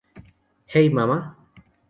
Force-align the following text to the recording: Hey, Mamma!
Hey, 0.65 0.89
Mamma! 0.89 1.37